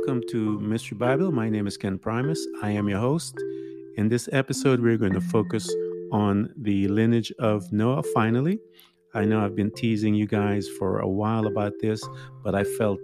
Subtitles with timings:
[0.00, 1.30] Welcome to Mystery Bible.
[1.30, 2.40] My name is Ken Primus.
[2.62, 3.34] I am your host.
[3.98, 5.70] In this episode, we're going to focus
[6.10, 8.60] on the lineage of Noah finally.
[9.12, 12.02] I know I've been teasing you guys for a while about this,
[12.42, 12.98] but I felt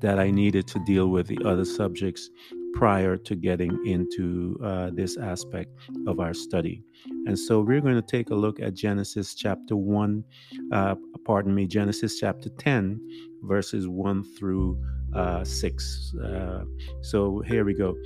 [0.00, 2.30] that I needed to deal with the other subjects
[2.72, 5.68] prior to getting into uh, this aspect
[6.06, 6.82] of our study.
[7.26, 10.24] And so we're going to take a look at Genesis chapter 1,
[10.72, 10.94] uh,
[11.26, 12.98] pardon me, Genesis chapter 10,
[13.42, 14.82] verses 1 through
[15.14, 16.14] uh, 6.
[16.14, 16.64] Uh,
[17.02, 17.96] so here we go.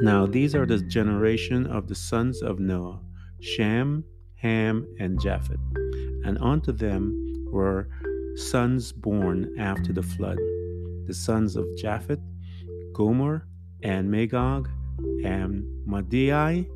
[0.00, 3.00] Now, these are the generation of the sons of Noah
[3.40, 4.04] Shem,
[4.36, 5.60] Ham, and Japheth.
[6.24, 7.88] And unto them were
[8.36, 10.38] sons born after the flood
[11.06, 12.20] the sons of Japheth,
[12.92, 13.46] Gomer,
[13.82, 14.68] and Magog,
[15.22, 16.66] and Madai,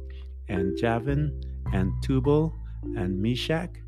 [0.48, 1.41] and Javan,
[1.72, 2.55] and Tubal,
[2.97, 3.80] and Meshech,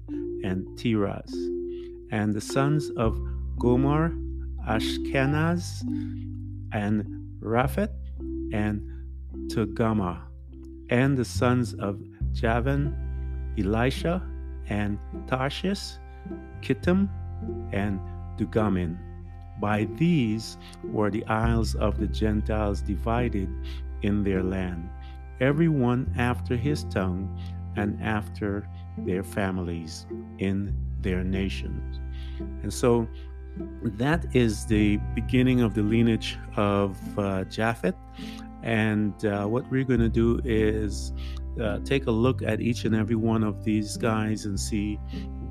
[0.42, 1.33] and Tiras.
[2.11, 3.20] And the sons of
[3.59, 4.15] Gomer,
[4.69, 5.83] Ashkenaz,
[6.72, 7.05] and
[7.41, 7.91] Raphat,
[8.53, 8.83] and
[9.48, 10.22] Togarmah,
[10.91, 12.00] and the sons of
[12.33, 12.94] Javan,
[13.58, 14.22] Elisha,
[14.69, 15.98] and Tarshish,
[16.62, 17.08] Kittim,
[17.72, 18.00] and
[18.36, 18.98] Dugamin.
[19.61, 23.48] By these were the isles of the Gentiles divided
[24.03, 24.88] in their land,
[25.41, 27.28] every one after his tongue
[27.77, 28.66] and after
[28.98, 30.06] their families
[30.38, 32.00] in their nations.
[32.62, 33.08] And so
[33.83, 37.97] that is the beginning of the lineage of uh.
[38.62, 41.12] And uh, what we're going to do is
[41.61, 44.98] uh, take a look at each and every one of these guys and see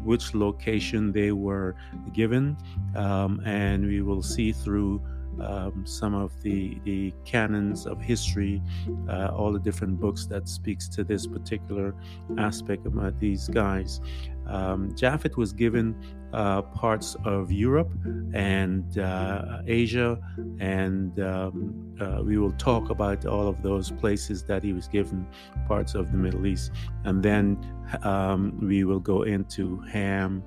[0.03, 1.75] which location they were
[2.13, 2.57] given.
[2.95, 5.01] Um, and we will see through
[5.41, 8.61] um, some of the, the canons of history,
[9.07, 11.95] uh, all the different books that speaks to this particular
[12.37, 14.01] aspect about these guys.
[14.49, 15.95] Um, Japheth was given
[16.33, 17.91] uh, parts of Europe
[18.33, 20.19] and uh, Asia,
[20.59, 25.25] and um, uh, we will talk about all of those places that he was given
[25.67, 26.71] parts of the Middle East,
[27.03, 27.57] and then
[28.03, 30.43] um, we will go into Ham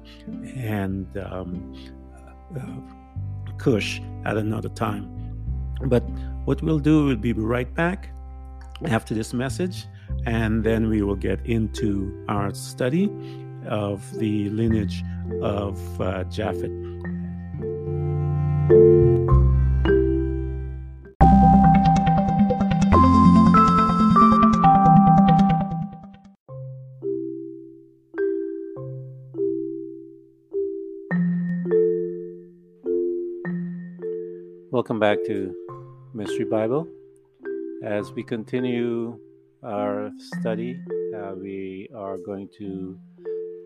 [0.56, 1.74] and um,
[2.56, 5.08] uh, Cush at another time.
[5.86, 6.02] But
[6.44, 8.10] what we'll do, we'll be right back
[8.86, 9.86] after this message,
[10.26, 13.10] and then we will get into our study
[13.66, 15.04] of the lineage
[15.40, 16.70] of uh, Japheth.
[34.70, 35.54] Welcome back to
[36.14, 36.88] Mystery Bible.
[37.84, 39.18] As we continue
[39.62, 40.80] our study,
[41.14, 42.98] uh, we are going to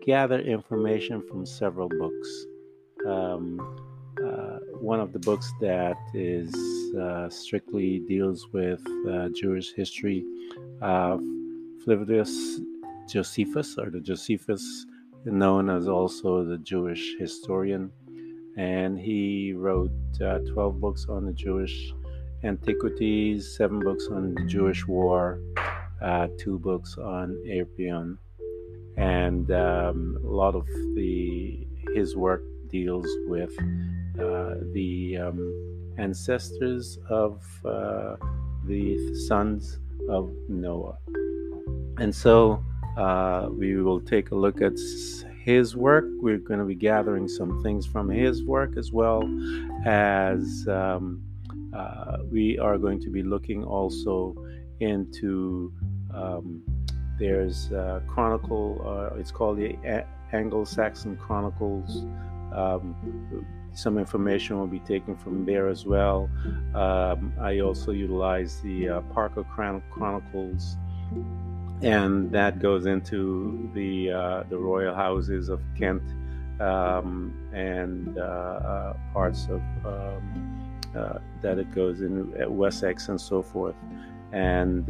[0.07, 2.45] gather information from several books.
[3.05, 3.59] Um,
[4.25, 6.49] uh, one of the books that is
[6.95, 10.23] uh, strictly deals with uh, Jewish history,
[10.81, 11.17] uh,
[11.83, 12.61] Flavius
[13.09, 14.85] Josephus, or the Josephus,
[15.25, 17.91] known as also the Jewish historian,
[18.55, 19.91] and he wrote
[20.23, 21.93] uh, 12 books on the Jewish
[22.45, 25.41] antiquities, seven books on the Jewish war,
[26.01, 28.17] uh, two books on Apion
[28.97, 33.53] and um, a lot of the his work deals with
[34.19, 38.15] uh, the um, ancestors of uh,
[38.65, 40.97] the sons of Noah,
[41.97, 42.63] and so
[42.97, 44.73] uh, we will take a look at
[45.43, 46.05] his work.
[46.19, 49.23] We're going to be gathering some things from his work as well
[49.85, 51.23] as um,
[51.73, 54.35] uh, we are going to be looking also
[54.79, 55.71] into
[56.13, 56.61] um,
[57.17, 59.77] there's a Chronicle, uh, it's called the
[60.33, 62.05] Anglo Saxon Chronicles.
[62.53, 66.29] Um, some information will be taken from there as well.
[66.73, 70.77] Um, I also utilize the uh, Parker Chronicles,
[71.83, 76.01] and that goes into the uh, the royal houses of Kent
[76.59, 83.43] um, and uh, uh parts of um, uh, that it goes in Wessex and so
[83.43, 83.75] forth,
[84.31, 84.89] and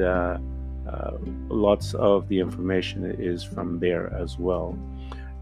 [0.88, 1.12] uh,
[1.50, 4.78] lots of the information is from there as well.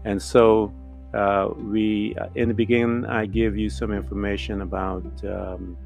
[0.04, 0.72] And so
[1.14, 5.76] uh, we, uh, in the beginning, I give you some information about um,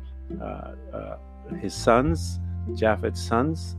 [0.40, 1.16] uh, uh,
[1.60, 2.40] his sons,
[2.74, 3.76] Japheth's sons,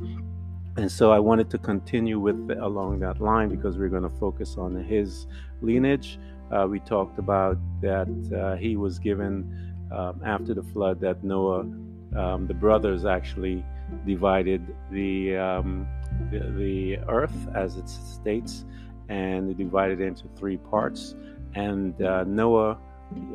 [0.78, 4.18] and so I wanted to continue with the, along that line because we're going to
[4.18, 5.28] focus on his
[5.62, 6.18] lineage.
[6.68, 11.62] We talked about that he was given um, after the flood that Noah,
[12.16, 13.64] um, the brothers actually
[14.06, 15.88] divided the, um,
[16.30, 18.66] the, the earth as it states,
[19.10, 21.16] and divided it into three parts.
[21.56, 22.78] And uh, Noah,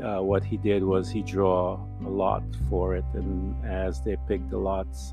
[0.02, 4.50] uh, what he did was he draw a lot for it, and as they picked
[4.50, 5.12] the lots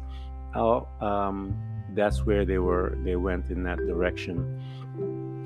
[0.56, 1.56] out um,
[1.94, 4.62] that's where they were they went in that direction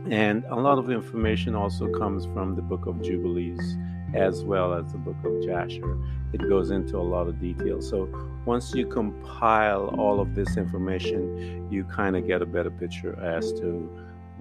[0.09, 3.75] and a lot of information also comes from the book of jubilees
[4.13, 5.97] as well as the book of jasher.
[6.33, 7.81] It goes into a lot of detail.
[7.81, 8.09] So
[8.45, 13.51] once you compile all of this information you kind of get a better picture as
[13.53, 13.89] to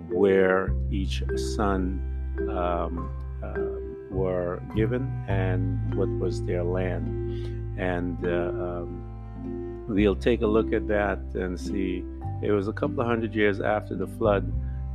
[0.09, 1.23] where each
[1.57, 2.01] son
[2.49, 3.11] um,
[3.43, 7.79] uh, were given and what was their land.
[7.79, 12.05] And uh, um, we'll take a look at that and see.
[12.43, 14.53] It was a couple of hundred years after the flood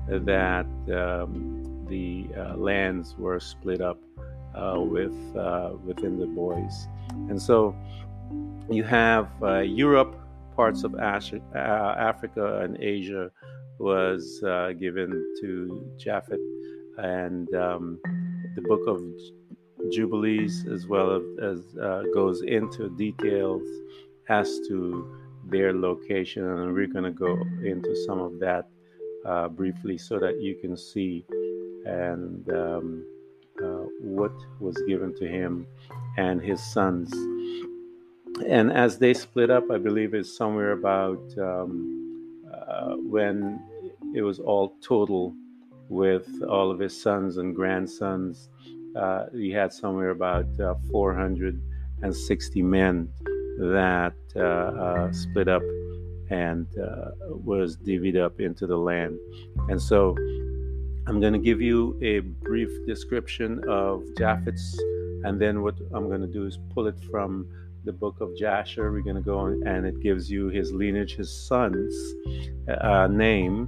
[0.08, 4.00] that um, the uh, lands were split up
[4.56, 6.88] with uh, within the boys,
[7.30, 7.76] and so
[8.70, 10.16] you have uh, Europe,
[10.56, 13.32] parts of Ash- uh, Africa and Asia
[13.80, 15.10] was uh, given
[15.42, 16.40] to Japhet,
[16.98, 18.00] and um,
[18.56, 19.02] the book of
[19.92, 23.64] Jubilees, as well as, as goes into details
[24.30, 25.18] as to
[25.50, 27.34] their location, and we're going to go
[27.64, 28.70] into some of that
[29.26, 31.26] uh, briefly so that you can see.
[31.86, 33.06] And um,
[33.64, 35.66] uh, what was given to him
[36.18, 37.12] and his sons.
[38.48, 43.62] And as they split up, I believe it's somewhere about um, uh, when
[44.16, 45.34] it was all total
[45.90, 48.50] with all of his sons and grandsons.
[48.96, 53.10] Uh, he had somewhere about uh, 460 men
[53.60, 55.62] that uh, split up
[56.30, 56.66] and
[57.44, 59.18] was divvied up into the land.
[59.68, 60.16] And so
[61.08, 64.80] I'm going to give you a brief description of Japhet's,
[65.24, 67.48] and then what I'm going to do is pull it from
[67.86, 68.92] the book of Jasher.
[68.92, 71.96] We're going to go and it gives you his lineage, his son's
[72.82, 73.68] uh, name,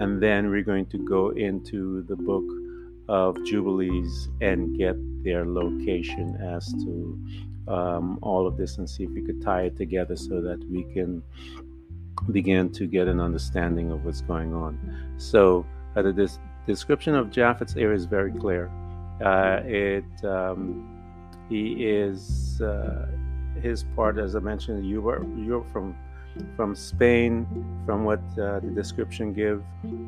[0.00, 2.44] and then we're going to go into the book
[3.08, 7.18] of Jubilees and get their location as to
[7.68, 10.82] um, all of this and see if we could tie it together so that we
[10.92, 11.22] can
[12.32, 15.14] begin to get an understanding of what's going on.
[15.18, 15.64] So,
[15.94, 16.02] uh,
[16.66, 18.70] the description of Japhet's area is very clear.
[19.24, 20.88] Uh, it um,
[21.48, 23.06] he is uh,
[23.60, 25.96] his part, as I mentioned, you were you're from
[26.56, 27.46] from Spain,
[27.84, 29.62] from what uh, the description give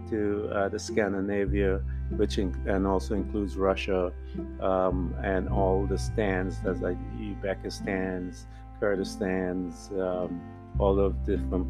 [0.08, 1.82] to uh, the Scandinavia,
[2.16, 4.12] which in, and also includes Russia
[4.60, 8.46] um, and all the stands, as like Uzbekistan's,
[8.80, 10.40] Kurdistan's, um,
[10.78, 11.66] all of different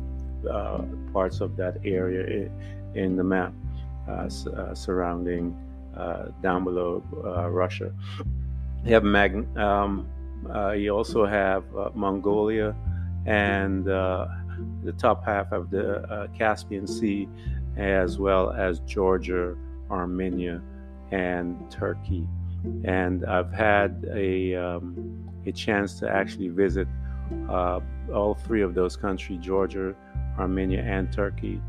[0.48, 0.82] uh,
[1.12, 2.48] parts of that area
[2.94, 3.52] in, the map
[4.74, 5.56] surrounding
[5.96, 7.02] uh, down below
[7.50, 7.92] Russia.
[8.84, 10.06] You have Mag- um,
[10.76, 11.64] you also have
[11.94, 12.74] Mongolia
[13.26, 13.86] and
[14.82, 17.28] the top half of the uh, Caspian Sea,
[17.76, 19.56] as well as Georgia,
[19.90, 20.62] Armenia,
[21.10, 22.26] and Turkey.
[22.84, 26.88] And I've had a, um, a chance to actually visit
[27.48, 27.80] uh,
[28.12, 29.94] all three of those countries Georgia,
[30.38, 31.60] Armenia, and Turkey.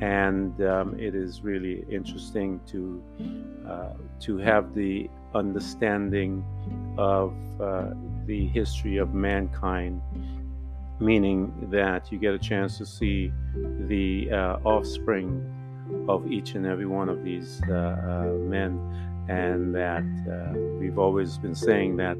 [0.00, 3.02] And um, it is really interesting to,
[3.68, 6.44] uh, to have the understanding
[6.98, 7.90] of uh,
[8.26, 10.00] the history of mankind
[11.00, 13.32] meaning that you get a chance to see
[13.88, 15.44] the uh, offspring
[16.08, 18.78] of each and every one of these uh, uh, men,
[19.28, 22.16] and that uh, we've always been saying that.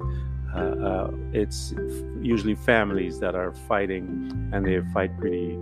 [1.32, 1.72] It's
[2.20, 5.56] usually families that are fighting, and they fight pretty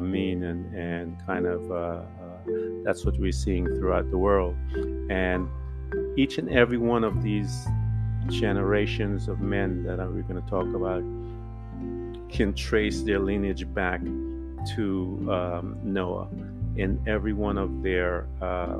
[0.00, 2.06] mean and, and kind of
[2.84, 4.56] that's what we're seeing throughout the world.
[5.10, 5.48] And
[6.16, 7.66] each and every one of these
[8.30, 11.02] generations of men that we're going to talk about
[12.30, 14.00] can trace their lineage back
[14.74, 16.28] to um, Noah
[16.76, 18.76] in every one of their uh,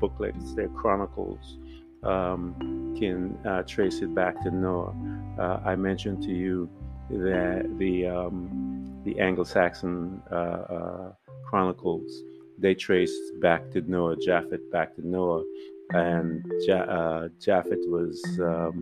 [0.00, 1.58] booklets, their chronicles.
[2.02, 4.94] Um, can uh, trace it back to Noah.
[5.38, 6.68] Uh, I mentioned to you
[7.12, 11.12] that the um, the Anglo-Saxon uh, uh,
[11.48, 12.22] chronicles
[12.58, 15.42] they traced back to Noah, Japhet back to Noah,
[15.90, 18.80] and ja- uh, Japhet was um,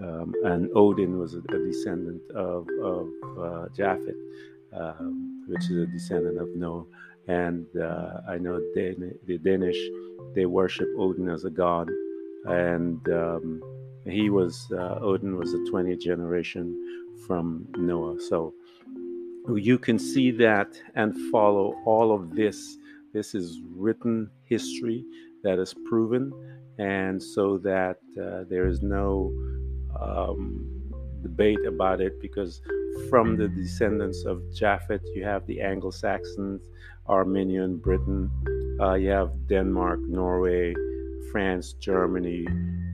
[0.00, 3.06] um, and Odin was a, a descendant of, of
[3.38, 4.16] uh, Japhet,
[4.76, 4.92] uh,
[5.46, 6.84] which is a descendant of Noah.
[7.28, 9.78] And uh, I know Dan- the Danish,
[10.34, 11.88] they worship Odin as a god.
[12.44, 13.62] And um,
[14.04, 16.85] he was, uh, Odin was the 20th generation
[17.26, 18.20] from Noah.
[18.20, 18.54] So
[19.54, 22.78] you can see that and follow all of this.
[23.12, 25.04] This is written history
[25.42, 26.32] that is proven,
[26.78, 29.32] and so that uh, there is no
[30.00, 30.76] um,
[31.22, 32.60] debate about it because
[33.08, 36.62] from the descendants of Japhet, you have the Anglo Saxons,
[37.08, 38.30] Armenian, Britain,
[38.80, 40.74] uh, you have Denmark, Norway,
[41.30, 42.46] France, Germany,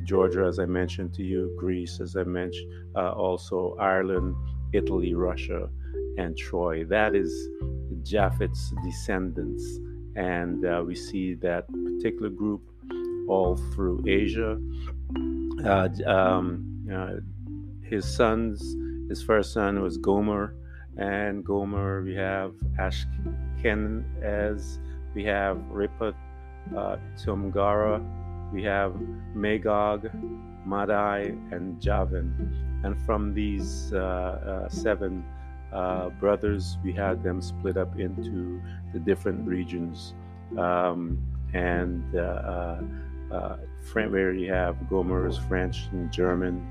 [0.04, 4.34] Georgia, as I mentioned to you, Greece, as I mentioned, uh, also Ireland,
[4.72, 5.68] Italy, Russia,
[6.18, 6.84] and Troy.
[6.84, 7.32] That is
[8.02, 9.64] Japhet's descendants.
[10.16, 12.62] And uh, we see that particular group
[13.28, 14.60] all through Asia.
[15.64, 17.14] Uh, um, uh,
[17.82, 18.76] his sons,
[19.08, 20.54] his first son was Gomer,
[20.96, 24.78] and Gomer, we have Ashkenaz,
[25.14, 26.14] we have Riphath,
[26.76, 28.04] uh, Tumgara,
[28.52, 28.94] we have
[29.34, 30.10] Magog,
[30.64, 32.80] Madai, and Javan.
[32.84, 35.24] And from these uh, uh, seven
[35.72, 38.60] uh, brothers, we had them split up into
[38.92, 40.14] the different regions.
[40.58, 41.18] Um,
[41.54, 42.82] and uh, uh,
[43.32, 43.56] uh
[43.92, 46.66] where you have Gomer is French and German.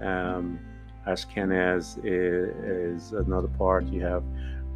[0.00, 0.58] Um,
[1.06, 3.86] Ashkenaz is, is, another part.
[3.86, 4.24] You have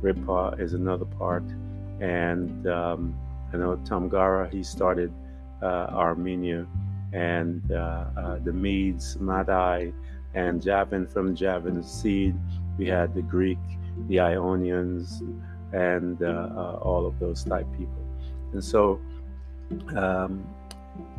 [0.00, 1.44] Ripa is another part.
[2.00, 3.18] And um,
[3.52, 5.12] I know Tamgara, he started
[5.66, 6.66] Armenia,
[7.12, 9.92] and uh, uh, the Medes, Madai,
[10.34, 12.34] and Javan from Javan's seed.
[12.78, 13.58] We had the Greek,
[14.08, 15.22] the Ionians,
[15.72, 18.04] and all of those type people.
[18.52, 19.00] And so
[19.96, 20.46] um,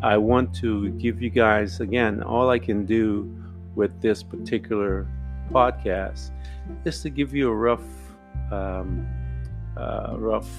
[0.01, 3.33] I want to give you guys, again, all I can do
[3.75, 5.07] with this particular
[5.51, 6.31] podcast
[6.85, 7.83] is to give you a rough,
[8.51, 9.07] um,
[9.77, 10.49] uh, rough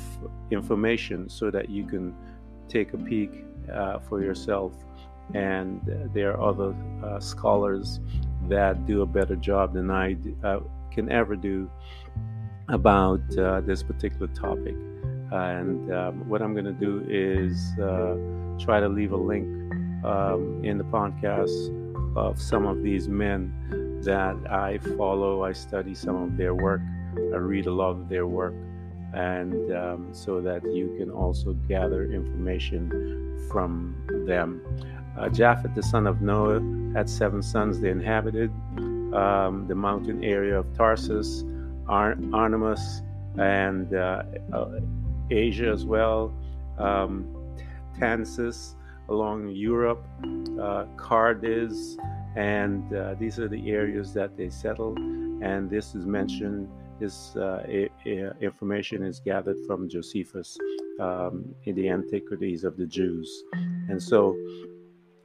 [0.50, 2.14] information so that you can
[2.68, 3.49] take a peek uh,
[4.08, 4.72] for yourself.
[5.34, 5.80] And
[6.12, 6.74] there are other
[7.04, 8.00] uh, scholars
[8.48, 11.70] that do a better job than I uh, can ever do
[12.68, 14.74] about uh, this particular topic.
[15.32, 18.16] and um, what I'm going to do is uh,
[18.58, 19.46] try to leave a link
[20.04, 21.76] um, in the podcast
[22.16, 23.52] of some of these men
[24.04, 25.44] that I follow.
[25.44, 26.80] I study some of their work.
[27.32, 28.54] I read a lot of their work
[29.14, 34.60] and um, so that you can also gather information from them.
[35.18, 36.60] Uh, Japheth, the son of Noah,
[36.94, 37.80] had seven sons.
[37.80, 38.50] They inhabited
[39.12, 41.44] um, the mountain area of Tarsus,
[41.88, 42.16] Ar-
[43.38, 44.80] and uh, uh,
[45.30, 46.32] Asia as well,
[46.78, 47.26] um,
[47.98, 48.74] Tansis
[49.08, 51.96] along Europe, uh, Cardiz,
[52.36, 54.98] and uh, these are the areas that they settled.
[54.98, 56.68] And this is mentioned
[57.00, 57.64] this uh,
[58.40, 60.56] information is gathered from Josephus
[61.00, 63.42] um, in the Antiquities of the Jews.
[63.88, 64.36] And so,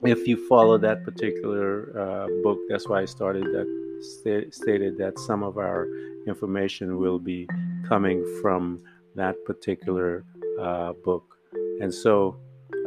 [0.02, 1.68] if you follow that particular
[2.00, 3.68] uh, book, that's why I started that
[4.02, 5.88] st- stated that some of our
[6.28, 7.48] information will be
[7.88, 8.82] coming from
[9.16, 10.24] that particular
[10.60, 11.38] uh, book.
[11.82, 12.38] And so,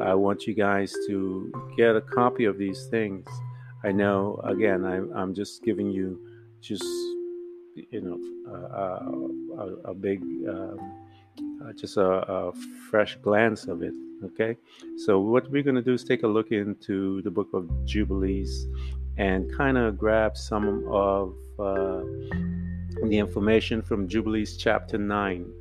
[0.01, 3.27] I want you guys to get a copy of these things.
[3.85, 6.21] I know, again, I, I'm just giving you
[6.61, 6.85] just
[7.91, 8.19] you know
[8.53, 10.79] uh, a, a, big um,
[11.63, 12.53] uh, just a, a,
[12.91, 13.95] fresh glance of it
[14.25, 14.57] okay?
[14.97, 18.67] So what we're going to do is take a look into the book of jubilees
[19.17, 22.03] and kind of grab some of uh,
[23.05, 25.53] the information from jubilees chapter 9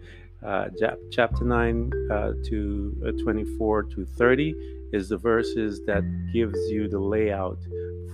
[0.45, 0.67] uh,
[1.11, 4.55] chapter 9 uh, to uh, 24 to 30
[4.93, 7.57] is the verses that gives you the layout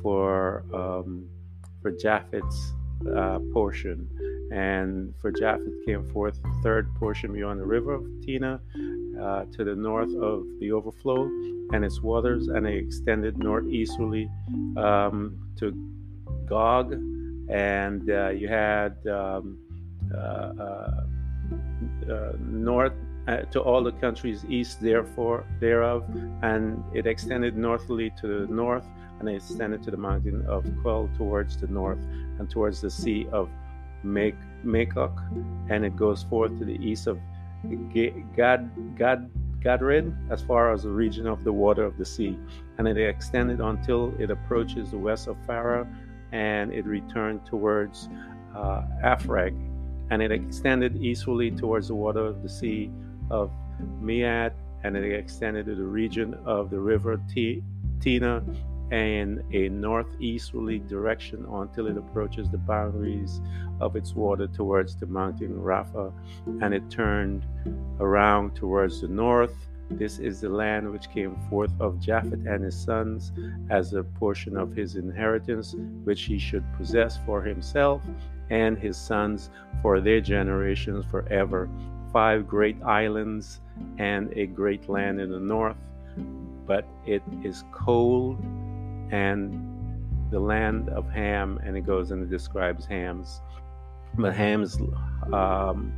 [0.01, 1.27] for um,
[1.81, 2.73] for Japheth's
[3.15, 4.07] uh, portion.
[4.51, 8.61] And for Japheth came forth the third portion beyond the river of Tina
[9.21, 11.23] uh, to the north of the overflow
[11.73, 14.29] and its waters, and it extended northeasterly
[14.77, 15.73] um, to
[16.45, 16.93] Gog.
[17.49, 19.57] And uh, you had um,
[20.13, 21.03] uh, uh,
[22.11, 22.93] uh, north
[23.27, 26.03] uh, to all the countries east therefore thereof
[26.41, 28.85] and it extended northerly to the north
[29.19, 31.99] and it extended to the mountain of Quell towards the north
[32.39, 33.49] and towards the sea of
[34.03, 35.17] Makok,
[35.69, 37.19] and it goes forth to the east of
[38.35, 39.29] Gad, Gad,
[39.61, 42.37] Gadrid as far as the region of the water of the sea,
[42.77, 45.87] and it extended until it approaches the west of Pharaoh,
[46.31, 48.09] and it returned towards
[48.55, 49.55] uh, Aphrag,
[50.09, 52.91] and it extended easterly towards the water of the sea
[53.31, 53.51] of
[54.01, 54.51] Miad,
[54.83, 57.63] and it extended to the region of the river T-
[58.01, 58.43] Tina
[58.91, 63.41] and a northeasterly direction until it approaches the boundaries
[63.79, 66.11] of its water towards the mountain Rapha,
[66.61, 67.45] and it turned
[67.99, 69.55] around towards the north
[69.89, 73.31] This is the land which came forth of Japhet and his sons
[73.69, 78.01] as a portion of his inheritance, which he should possess for himself
[78.49, 79.49] and his sons
[79.81, 81.69] for their generations forever.
[82.11, 83.61] Five great islands
[83.97, 85.77] and a great land in the north,
[86.65, 88.43] but it is cold
[89.13, 93.39] and the land of Ham, and it goes and it describes Ham's.
[94.17, 94.79] But Ham's
[95.31, 95.93] um,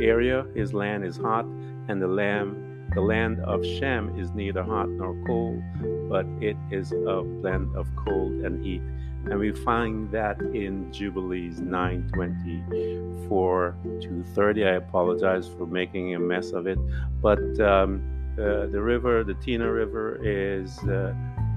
[0.00, 4.88] area, his land is hot, and the lamb, the land of Shem is neither hot
[4.88, 5.60] nor cold,
[6.08, 8.82] but it is a blend of cold and heat.
[9.24, 14.64] And we find that in Jubilees 924 to 30.
[14.64, 16.78] I apologize for making a mess of it,
[17.20, 18.00] but um,
[18.38, 21.12] uh, the river, the Tina River, is uh,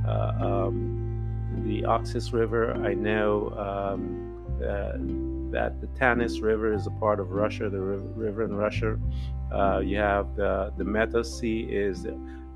[0.08, 2.74] um, the Oxus River.
[2.86, 4.94] I know um, uh,
[5.52, 8.98] that the Tanis River is a part of Russia, the river in Russia.
[9.54, 12.08] Uh, you have the, the Meta Sea is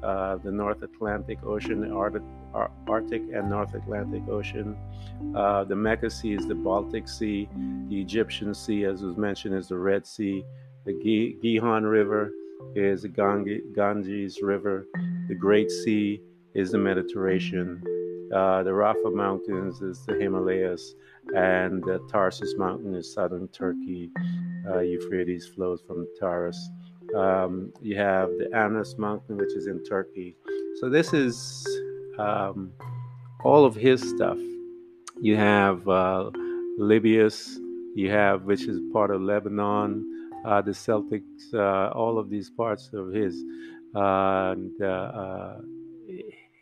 [0.03, 2.23] uh, the North Atlantic Ocean, the Arctic,
[2.87, 4.75] Arctic and North Atlantic Ocean.
[5.35, 7.47] Uh, the Mecca Sea is the Baltic Sea.
[7.89, 10.43] The Egyptian Sea, as was mentioned, is the Red Sea.
[10.85, 12.31] The Gihon River
[12.75, 14.87] is the Ganges River.
[15.27, 16.21] The Great Sea
[16.57, 17.81] is the Mediterranean.
[18.33, 20.95] Uh, the Rafa Mountains is the Himalayas,
[21.35, 24.09] and the Tarsus Mountain is southern Turkey.
[24.67, 26.59] Uh, Euphrates flows from Taurus.
[27.15, 30.35] Um, you have the Anas Mountain, which is in Turkey.
[30.79, 31.65] So this is
[32.17, 32.73] um,
[33.43, 34.37] all of his stuff.
[35.21, 36.31] You have uh,
[36.79, 42.89] you have which is part of Lebanon, uh, the Celtics, uh, all of these parts
[42.93, 43.43] of his.
[43.93, 45.61] and uh, uh,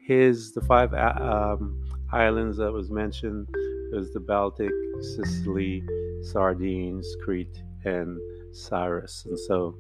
[0.06, 1.82] his the five uh, um,
[2.12, 3.48] islands that was mentioned
[3.92, 4.72] was the Baltic,
[5.16, 5.84] Sicily,
[6.22, 8.20] Sardines, Crete, and
[8.52, 9.76] Cyrus, and so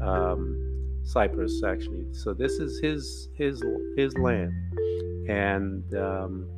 [0.00, 2.06] um, Cyprus actually.
[2.12, 3.62] So this is his his
[3.96, 4.52] his land,
[5.28, 6.48] and um,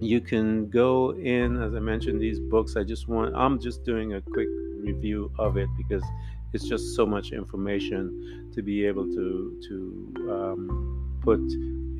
[0.00, 2.76] you can go in as I mentioned these books.
[2.76, 4.48] I just want I'm just doing a quick
[4.80, 6.04] review of it because
[6.52, 11.40] it's just so much information to be able to to um, put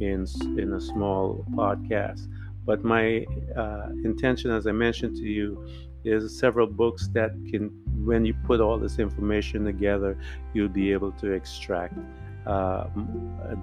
[0.00, 2.28] in in a small podcast.
[2.64, 3.24] But my
[3.56, 5.66] uh, intention, as I mentioned to you,
[6.04, 7.70] is several books that can,
[8.04, 10.18] when you put all this information together,
[10.52, 11.94] you'll be able to extract
[12.46, 12.88] uh,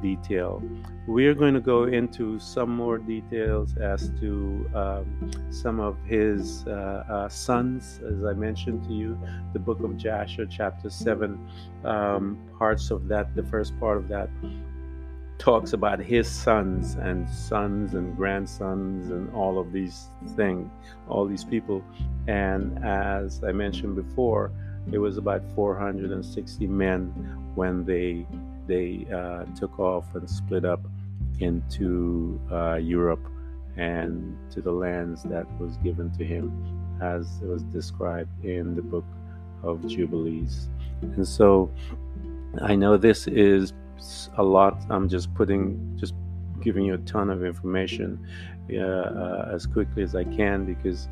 [0.02, 0.62] detail.
[1.08, 6.66] We are going to go into some more details as to um, some of his
[6.68, 9.20] uh, uh, sons, as I mentioned to you,
[9.54, 11.40] the book of Jasher, chapter 7,
[11.84, 14.30] um, parts of that, the first part of that
[15.38, 20.70] talks about his sons and sons and grandsons and all of these things,
[21.10, 21.84] all these people.
[22.28, 24.52] And as I mentioned before,
[24.92, 27.08] it was about 460 men
[27.56, 28.26] when they
[28.68, 30.82] they uh, took off and split up
[31.40, 33.24] into uh, Europe
[33.78, 36.52] and to the lands that was given to him,
[37.02, 39.06] as it was described in the book
[39.64, 40.70] of Jubilees.
[41.02, 41.70] And so
[42.62, 43.74] I know this is
[44.38, 44.82] a lot.
[44.90, 46.14] I'm just putting, just
[46.62, 48.26] giving you a ton of information
[48.74, 51.08] uh, uh, as quickly as I can because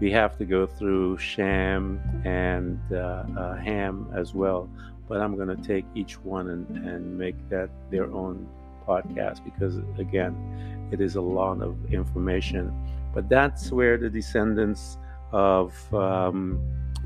[0.00, 4.68] we have to go through Shem and uh, uh Ham as well.
[5.08, 8.48] But I'm going to take each one and, and make that their own
[8.86, 12.72] podcast because, again, it is a lot of information.
[13.14, 14.98] But that's where the descendants
[15.32, 16.60] of um,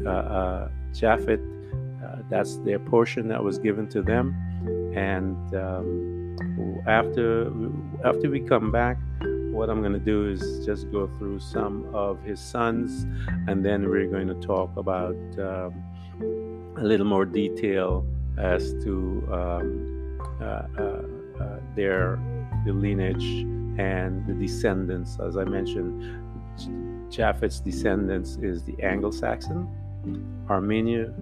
[0.04, 0.68] uh, uh,
[2.28, 4.34] that's their portion that was given to them.
[4.96, 6.10] And um,
[6.86, 7.52] after
[8.04, 8.96] after we come back
[9.52, 13.06] what i'm going to do is just go through some of his sons
[13.48, 15.74] and then we're going to talk about um,
[16.78, 18.06] a little more detail
[18.38, 21.02] as to um, uh, uh,
[21.42, 22.18] uh, their
[22.64, 23.46] the lineage
[23.78, 25.18] and the descendants.
[25.20, 29.68] As i mentioned japheth's descendants is the anglo-saxon
[30.48, 31.12] armenia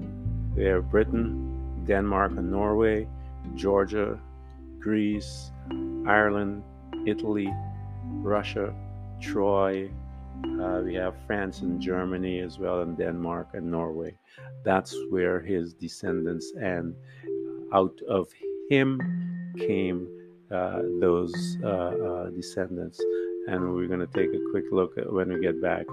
[0.59, 3.07] they're britain denmark and norway
[3.55, 4.19] Georgia,
[4.79, 5.51] Greece,
[6.07, 6.63] Ireland,
[7.07, 7.53] Italy,
[8.05, 8.75] Russia,
[9.21, 9.91] Troy.
[10.45, 14.17] Uh, we have France and Germany as well, and Denmark and Norway.
[14.65, 16.95] That's where his descendants and
[17.73, 18.29] out of
[18.71, 19.01] him
[19.59, 20.09] came
[20.51, 23.01] uh, those uh, uh descendants.
[23.49, 25.87] And we're going to take a quick look at when we get back.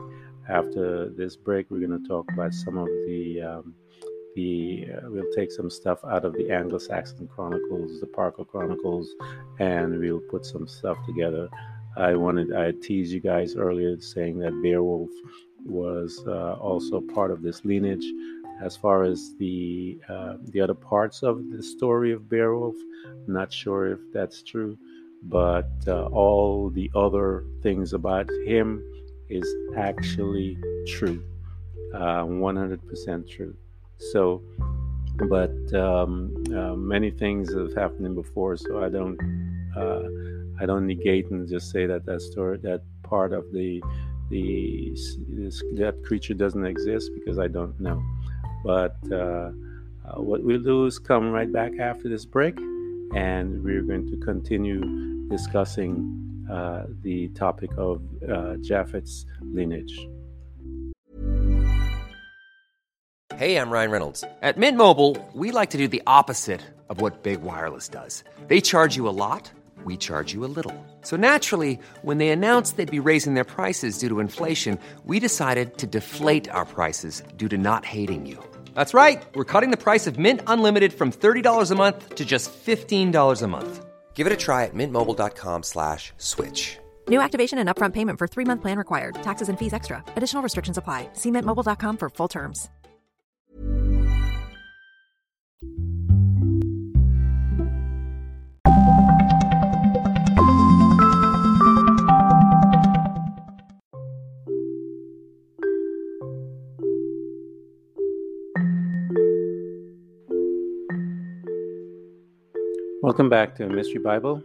[0.48, 3.74] After this break, we're going to talk about some of the um,
[4.38, 9.10] uh, we'll take some stuff out of the Anglo-Saxon Chronicles, the Parker Chronicles,
[9.60, 11.48] and we'll put some stuff together.
[11.98, 15.10] I wanted I teased you guys earlier saying that Beowulf
[15.66, 18.06] was uh, also part of this lineage.
[18.62, 22.76] as far as the uh, the other parts of the story of Beowulf,
[23.28, 24.78] I'm not sure if that's true,
[25.24, 28.84] but uh, all the other things about him
[29.30, 31.22] is actually true,
[31.94, 33.56] 100% uh, true.
[33.98, 34.42] So,
[35.30, 39.18] but um, uh, many things have happened before, so I don't
[39.76, 40.04] uh,
[40.62, 43.82] I don't negate and just say that that story that part of the
[44.30, 44.92] the
[45.30, 48.04] this, that creature doesn't exist because I don't know.
[48.64, 49.52] But uh,
[50.08, 52.58] uh, what we'll do is come right back after this break,
[53.16, 60.08] and we're going to continue discussing uh, the topic of uh, Japheth's lineage.
[63.38, 64.24] Hey, I'm Ryan Reynolds.
[64.42, 68.24] At Mint Mobile, we like to do the opposite of what Big Wireless does.
[68.48, 69.52] They charge you a lot
[69.86, 70.76] we charge you a little.
[71.02, 75.78] So naturally, when they announced they'd be raising their prices due to inflation, we decided
[75.78, 78.38] to deflate our prices due to not hating you.
[78.74, 79.26] That's right.
[79.36, 83.48] We're cutting the price of Mint Unlimited from $30 a month to just $15 a
[83.48, 83.86] month.
[84.14, 86.80] Give it a try at mintmobile.com slash switch.
[87.08, 89.16] New activation and upfront payment for three-month plan required.
[89.16, 90.04] Taxes and fees extra.
[90.16, 91.10] Additional restrictions apply.
[91.14, 92.70] See mintmobile.com for full terms.
[113.06, 114.42] Welcome back to Mystery Bible.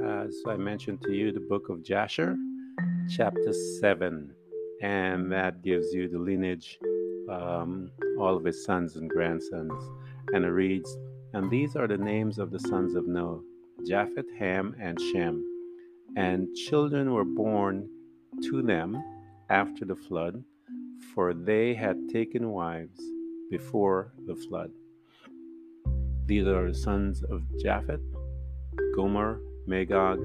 [0.00, 2.36] As I mentioned to you, the book of Jasher,
[3.10, 4.30] chapter 7,
[4.80, 6.78] and that gives you the lineage,
[7.28, 7.90] um,
[8.20, 9.72] all of his sons and grandsons.
[10.32, 10.96] And it reads,
[11.32, 13.40] And these are the names of the sons of Noah
[13.84, 15.44] Japheth, Ham, and Shem.
[16.16, 17.88] And children were born
[18.44, 19.02] to them
[19.50, 20.44] after the flood,
[21.12, 23.00] for they had taken wives
[23.50, 24.70] before the flood.
[26.26, 28.00] These are the sons of Japheth,
[28.96, 30.18] Gomer, Magog,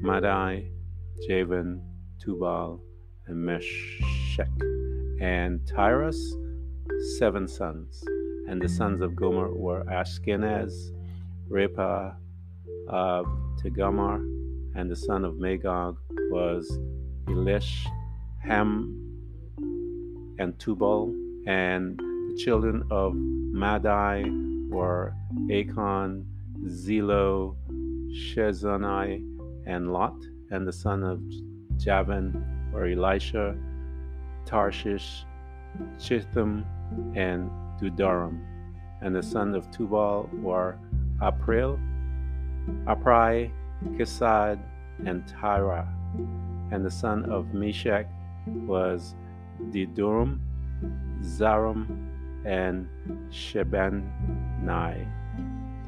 [0.00, 0.70] Madai,
[1.26, 1.82] Javan,
[2.20, 2.80] Tubal,
[3.26, 4.48] and Meshech.
[5.20, 6.36] And Tyrus,
[7.18, 8.04] seven sons.
[8.46, 10.72] And the sons of Gomer were Ashkenaz,
[11.50, 12.14] Repa,
[12.88, 13.22] uh,
[13.60, 14.20] Tegamar,
[14.76, 15.98] and the son of Magog
[16.30, 16.78] was
[17.26, 17.84] Elish,
[18.44, 18.94] Ham,
[20.38, 21.12] and Tubal,
[21.48, 24.22] and the children of Madai
[24.68, 25.14] were
[25.50, 26.26] Achan,
[26.66, 27.56] Zelo,
[28.10, 29.24] Shezonai,
[29.66, 30.16] and Lot,
[30.50, 31.20] and the son of
[31.78, 33.56] Javan were Elisha,
[34.44, 35.24] Tarshish,
[35.98, 36.64] Chitham,
[37.16, 37.50] and
[37.80, 38.40] Dudaram,
[39.02, 40.78] and the son of Tubal were
[41.22, 41.78] April,
[42.86, 43.50] Aprai,
[43.96, 44.58] Kisad,
[45.04, 45.86] and Tyra,
[46.72, 48.06] and the son of Meshech
[48.46, 49.14] was
[49.70, 50.40] Didurum,
[51.22, 52.07] Zaram,
[52.44, 52.88] and
[53.30, 55.06] Shebanai.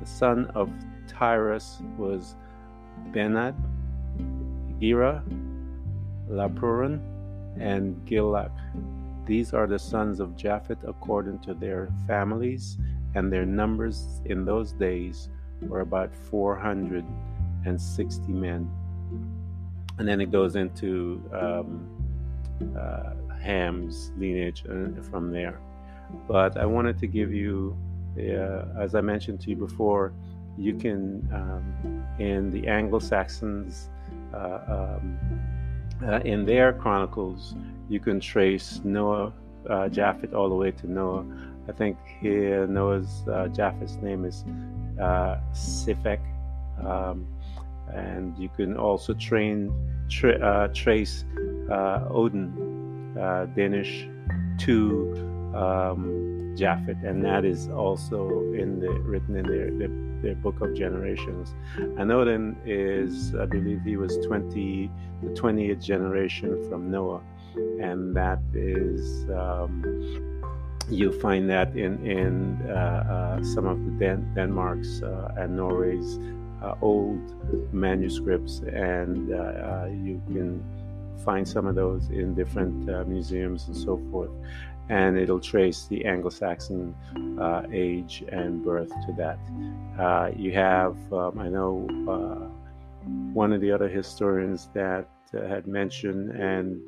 [0.00, 0.70] The son of
[1.06, 2.34] Tyrus was
[3.12, 3.54] Benad,
[4.80, 5.22] Gira,
[6.28, 7.00] Lapuran,
[7.58, 8.50] and Gilak.
[9.26, 12.78] These are the sons of Japheth according to their families,
[13.14, 15.28] and their numbers in those days
[15.62, 18.70] were about 460 men.
[19.98, 21.88] And then it goes into um,
[22.78, 25.58] uh, Ham's lineage uh, from there.
[26.28, 27.76] But I wanted to give you,
[28.18, 30.12] uh, as I mentioned to you before,
[30.56, 33.88] you can, um, in the Anglo Saxons,
[34.34, 35.18] uh, um,
[36.06, 37.54] uh, in their chronicles,
[37.88, 39.32] you can trace Noah,
[39.68, 41.24] uh, Japheth, all the way to Noah.
[41.68, 44.44] I think here Noah's, uh, Japheth's name is
[45.00, 46.20] uh, Sifek.
[46.84, 47.26] Um,
[47.92, 49.72] and you can also train,
[50.08, 51.24] tra- trace
[51.70, 53.14] Odin,
[53.54, 54.06] Danish,
[54.58, 59.90] to um, Japheth, and that is also in the written in their, their,
[60.22, 61.54] their book of generations.
[61.98, 64.90] And Odin is, I believe, he was twenty
[65.22, 67.22] the twentieth generation from Noah,
[67.80, 69.28] and that is.
[69.30, 69.84] Um,
[70.88, 72.72] you find that in in uh,
[73.38, 76.18] uh, some of the Den- Denmark's uh, and Norway's
[76.62, 77.20] uh, old
[77.72, 80.60] manuscripts, and uh, uh, you can
[81.24, 82.74] find some of those in different
[83.06, 84.30] museums and so forth
[84.90, 86.94] and it'll trace the Anglo-Saxon
[87.40, 89.38] uh, age and birth to that.
[89.98, 92.48] Uh, you have, um, I know, uh,
[93.32, 96.80] one of the other historians that uh, had mentioned and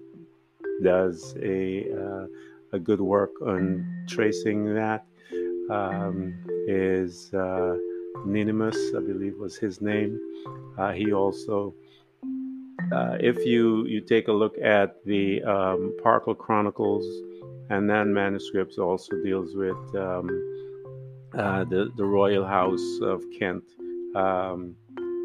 [0.83, 2.27] does a uh,
[2.73, 5.05] a good work on tracing that
[5.71, 6.35] um,
[6.67, 7.77] is uh,
[8.27, 10.19] Nennius, I believe was his name.
[10.93, 11.75] he also
[13.21, 15.95] if you you take a look at the um,
[16.39, 17.07] Chronicles
[17.73, 20.29] Anand manuscripts also deals with um,
[21.37, 23.65] uh, the the royal house of Kent.
[24.15, 24.77] Um,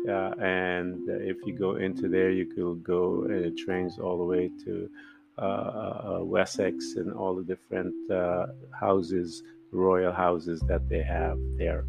[0.08, 4.24] uh, and if you go into there, you could go and it trains all the
[4.24, 4.90] way to
[5.38, 11.84] uh, uh, Wessex and all the different uh, houses, royal houses that they have there.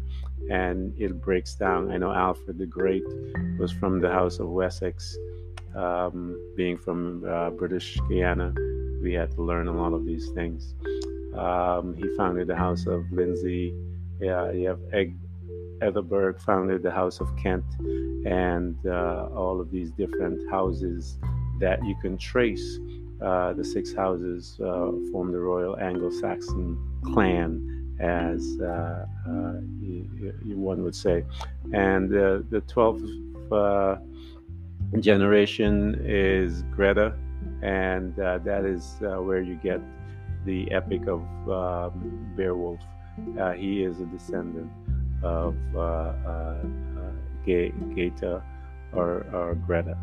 [0.51, 1.91] And it breaks down.
[1.91, 3.05] I know Alfred the Great
[3.57, 5.17] was from the House of Wessex,
[5.75, 8.53] um, being from uh, British Guiana.
[9.01, 10.75] We had to learn a lot of these things.
[11.37, 13.73] Um, he founded the House of Lindsey.
[14.19, 15.15] Yeah, you have Egg,
[15.81, 17.63] Ethelbert founded the House of Kent,
[18.25, 21.17] and uh, all of these different houses
[21.59, 22.79] that you can trace.
[23.21, 26.77] Uh, the six houses uh, form the Royal Anglo-Saxon
[27.13, 29.59] clan, as uh, uh,
[30.55, 31.23] one would say,
[31.73, 33.03] and the twelfth
[33.51, 33.97] uh,
[34.99, 37.13] generation is Greta,
[37.61, 39.81] and that is where you get
[40.45, 42.79] the epic of um, Beowulf.
[43.57, 44.71] he is a descendant
[45.23, 46.55] of uh, uh,
[47.45, 48.41] Geta
[48.93, 49.97] or, or, Greta.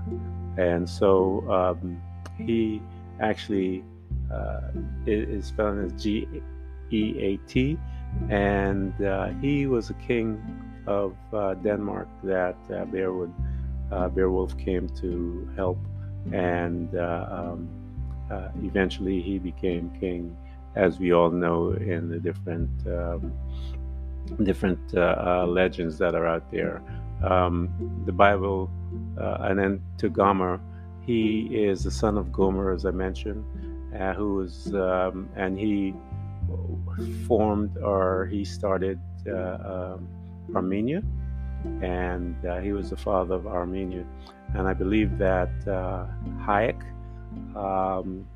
[0.57, 2.01] And so um,
[2.37, 2.83] he
[3.21, 3.85] actually
[4.33, 4.61] uh,
[5.07, 6.29] is spelled as G
[6.91, 7.79] E A T,
[8.29, 10.41] and uh, he was a king
[10.87, 13.31] of uh, Denmark that uh, Beowulf,
[13.91, 15.79] uh, Beowulf came to help,
[16.33, 17.69] and um,
[18.63, 20.37] eventually he became king,
[20.75, 23.33] as we all know in the different um,
[24.43, 26.83] different uh, uh, legends that are out there.
[27.25, 28.71] Um, the Bible,
[29.19, 30.61] uh, and then to Gomer,
[31.01, 33.45] he is the son of Gomer, as I mentioned,
[33.99, 35.95] uh, who was, um, and he
[37.27, 40.09] formed or he started uh, um,
[40.55, 41.03] Armenia,
[41.81, 44.05] and uh, he was the father of Armenia.
[44.57, 45.51] And I believe that
[46.47, 46.81] Hayek,
[47.55, 48.27] um,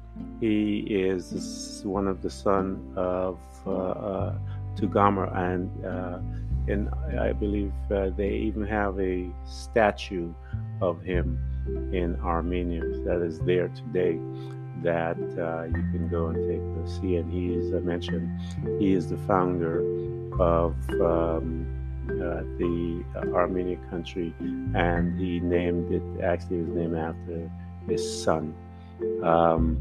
[0.41, 6.19] he is one of the son of to Gomer, and uh,
[7.21, 10.33] I believe uh, they even have a statue
[10.81, 11.39] of him
[11.93, 14.19] in Armenia that is there today
[14.83, 17.17] that uh, you can go and take a see.
[17.17, 18.31] And he is, I mentioned,
[18.81, 19.81] he is the founder
[20.41, 21.67] of um,
[22.11, 24.35] uh, the Armenian country,
[24.75, 26.03] and he named it.
[26.23, 27.51] Actually, it was named after
[27.89, 28.55] his son.
[29.23, 29.79] Um,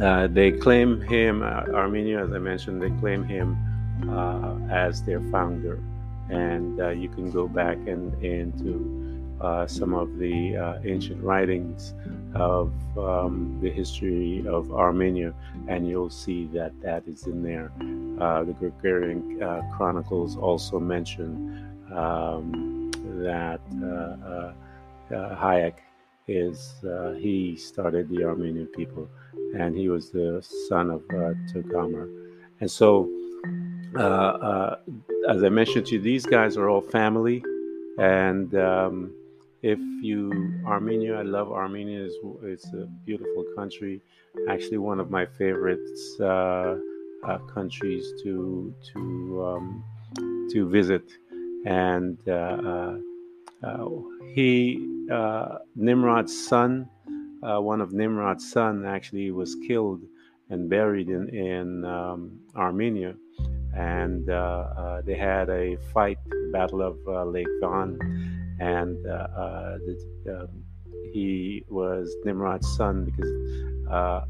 [0.00, 3.56] uh, they claim him, uh, Armenia, as I mentioned, they claim him
[4.08, 5.80] uh, as their founder.
[6.28, 11.94] And uh, you can go back and into uh, some of the uh, ancient writings
[12.34, 15.34] of um, the history of Armenia,
[15.66, 17.72] and you'll see that that is in there.
[18.20, 22.90] Uh, the Gregorian uh, Chronicles also mention um,
[23.22, 23.60] that
[25.10, 25.74] Hayek
[26.28, 26.74] is
[27.18, 29.08] he started the Armenian people,
[29.58, 32.06] and he was the son of uh.
[32.60, 33.08] And so
[33.96, 34.76] uh, uh,
[35.28, 37.42] as I mentioned to you, these guys are all family.
[37.98, 39.12] And um,
[39.62, 42.04] if you, Armenia, I love Armenia.
[42.04, 44.00] It's, it's, a beautiful country.
[44.48, 46.78] Actually, one of my favorites uh,
[47.26, 49.84] uh countries to to um,
[50.50, 51.04] to visit.
[51.66, 52.96] And uh,
[53.62, 53.88] uh,
[54.34, 54.78] he,
[55.76, 56.88] Nimrod's son,
[57.42, 60.02] one of Nimrod's son, actually was killed
[60.48, 63.14] and buried in in um, Armenia
[63.74, 64.32] and uh,
[64.76, 66.18] uh, they had a fight,
[66.52, 67.98] Battle of uh, Lake Van,
[68.58, 70.48] and the, um,
[71.12, 73.30] he was Nimrod's son because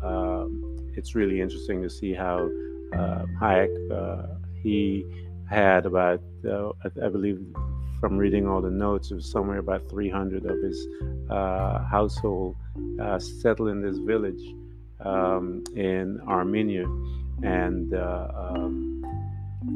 [0.03, 2.48] um, it's really interesting to see how
[2.92, 5.05] Hayek he
[5.48, 7.40] had about I believe
[8.00, 10.87] from reading all the notes, it was somewhere about 300 of his
[11.29, 12.57] uh, household
[12.98, 14.42] uh, settled in this village
[15.00, 16.87] um, in Armenia.
[17.42, 19.05] And uh, um,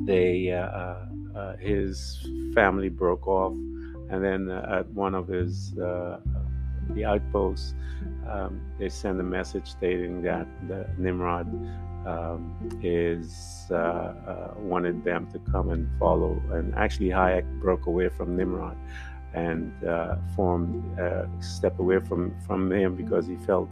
[0.07, 7.03] they uh, uh, uh, his family broke off, and then at one of his the
[7.03, 7.75] outposts,
[8.29, 11.47] um, they send a message stating that the Nimrod
[12.07, 16.41] um, is uh, uh, wanted them to come and follow.
[16.53, 18.77] And actually, Hayek broke away from Nimrod
[19.33, 20.83] and uh, formed
[21.41, 23.69] step away from from him because he felt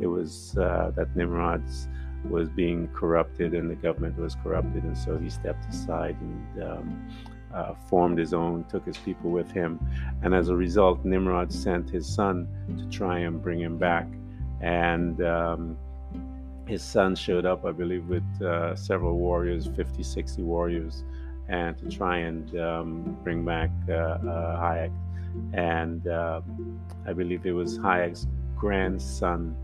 [0.00, 1.88] it was that Nimrod's
[2.28, 7.08] was being corrupted and the government was corrupted, and so he stepped aside and um,
[7.54, 9.78] uh, formed his own, took his people with him,
[10.22, 14.08] and as a result, Nimrod sent his son to try and bring him back,
[14.60, 15.76] and um,
[16.66, 21.04] his son showed up, I believe, with uh, several warriors, 50, 60 warriors,
[21.48, 24.92] and to try and um, bring back uh, uh Hayek,
[25.52, 29.54] and um, I believe it was Hayek's grandson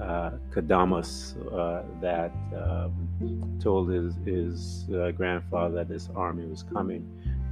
[0.00, 7.08] uh, Kadamas uh, that um, told his, his uh, grandfather that this army was coming.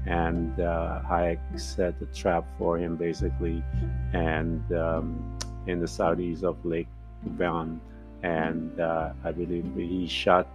[0.06, 3.62] And uh, Hayek set a trap for him basically,
[4.12, 6.88] and um, in the southeast of Lake
[7.24, 7.80] Van.
[8.22, 10.46] And uh, I believe he shot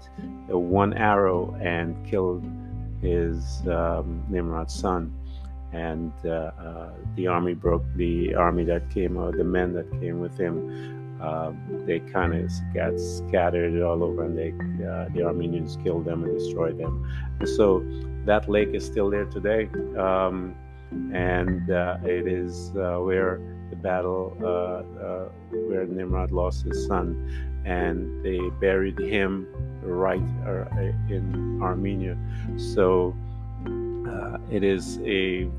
[0.47, 2.45] one arrow and killed
[3.01, 5.13] his um, Nimrod's son
[5.73, 7.83] and uh, uh, the army broke.
[7.95, 12.51] The army that came, or the men that came with him, um, they kind of
[12.73, 14.51] got scattered all over, and they,
[14.85, 17.05] uh, the Armenians killed them and destroyed them.
[17.55, 17.83] So
[18.25, 20.55] that lake is still there today, um,
[21.13, 28.23] and uh, it is uh, where the battle, uh, where Nimrod lost his son, and
[28.23, 29.45] they buried him
[29.81, 30.21] right
[31.09, 32.17] in Armenia.
[32.55, 33.13] So
[34.09, 35.49] uh, it is a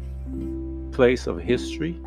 [0.91, 2.01] place of history.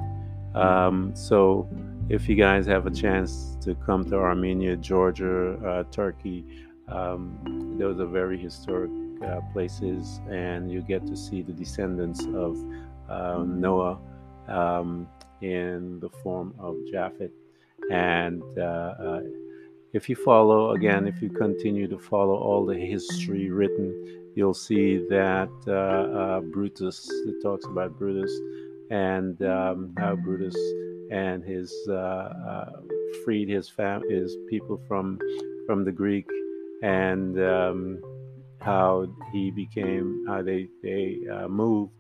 [0.56, 1.70] Um, so,
[2.10, 6.44] if you guys have a chance to come to Armenia, Georgia, uh, Turkey,
[6.90, 8.92] um, those are very historic
[9.26, 12.58] uh, places, and you get to see the descendants of
[13.08, 13.98] uh, Noah
[14.48, 15.08] um,
[15.42, 17.32] in the form of Japheth.
[17.90, 19.22] And uh, uh,
[19.94, 24.98] if you follow, again, if you continue to follow all the history written you'll see
[25.10, 28.32] that uh, uh, Brutus, it talks about Brutus
[28.90, 30.56] and um, how Brutus
[31.12, 32.66] and his uh,
[33.24, 35.20] freed his fam- his people from
[35.66, 36.28] from the Greek
[36.84, 38.02] and um,
[38.62, 41.92] how he became how they they uh, moved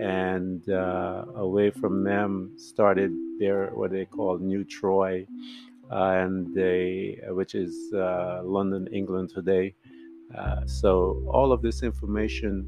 [0.00, 7.18] and uh, away from them started their what they call New Troy, uh, and they
[7.28, 9.74] which is London, England today,
[10.36, 12.66] uh, so all of this information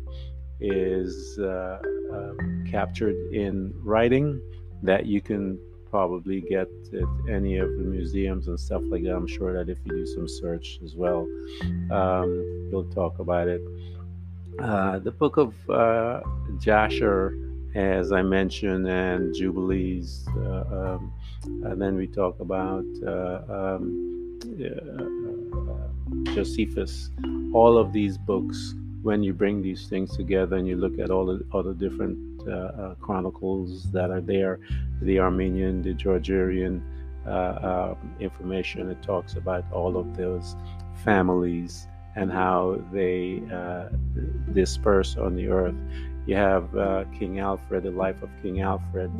[0.60, 1.78] is uh,
[2.12, 2.32] uh,
[2.70, 4.40] captured in writing
[4.82, 5.58] that you can
[5.90, 9.14] probably get at any of the museums and stuff like that.
[9.14, 11.26] I'm sure that if you do some search as well,
[11.90, 13.62] um, you'll talk about it.
[14.58, 16.20] Uh, the book of uh,
[16.58, 17.36] Jasher,
[17.74, 20.26] as I mentioned, and Jubilees.
[20.36, 21.12] Uh, um,
[21.44, 22.84] and then we talk about
[23.48, 24.40] um,
[26.34, 27.10] Josephus,
[27.52, 31.26] all of these books, when you bring these things together and you look at all
[31.26, 34.60] the other different uh, uh, chronicles that are there,
[35.02, 36.82] the Armenian, the Georgian
[37.26, 40.56] uh, uh, information, it talks about all of those
[41.04, 43.88] families and how they uh,
[44.52, 45.74] disperse on the earth.
[46.26, 49.10] You have uh, King Alfred, the life of King Alfred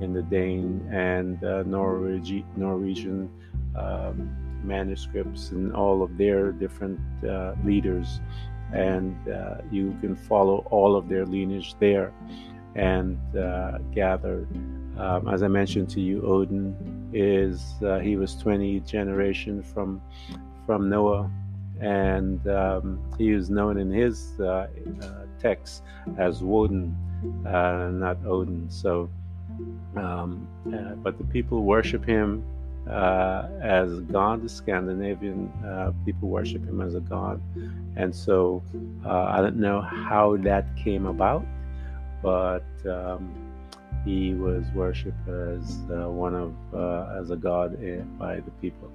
[0.00, 3.30] in the Dane and Norwegian, Norwegian
[3.76, 8.20] um, manuscripts and all of their different uh, leaders,
[8.72, 12.12] and uh, you can follow all of their lineage there
[12.74, 14.46] and uh, gather.
[14.96, 20.00] Um, as I mentioned to you, Odin is uh, he was 20 generation from
[20.66, 21.30] from Noah,
[21.80, 24.68] and um, he is known in his uh, uh,
[25.38, 25.82] text
[26.18, 26.96] as Woden,
[27.42, 28.70] not Odin.
[28.70, 29.10] So.
[29.94, 30.46] Um,
[31.02, 32.42] but the people worship him
[32.88, 34.42] uh, as God.
[34.42, 37.40] The Scandinavian uh, people worship him as a god,
[37.96, 38.62] and so
[39.04, 41.44] uh, I don't know how that came about,
[42.22, 43.34] but um,
[44.04, 48.90] he was worshipped as uh, one of uh, as a god eh, by the people,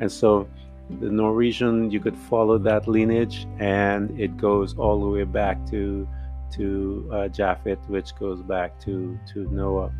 [0.00, 0.48] and so.
[0.90, 6.06] The Norwegian, you could follow that lineage, and it goes all the way back to
[6.52, 9.90] to uh, Japheth, which goes back to to Noah,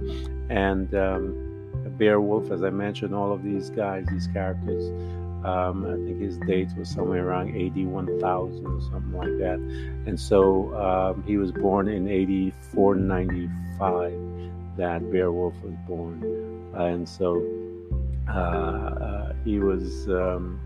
[0.50, 1.54] and um,
[1.96, 4.90] Beowulf, as I mentioned, all of these guys, these characters.
[5.44, 9.58] Um, I think his date was somewhere around AD 1000 or something like that.
[10.06, 14.12] And so um, he was born in AD 495
[14.78, 16.22] that Beowulf was born.
[16.74, 17.44] And so
[18.26, 20.58] uh, uh, he was um,